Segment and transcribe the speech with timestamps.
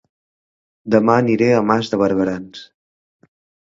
[0.95, 2.69] Dema aniré a Mas de Barberans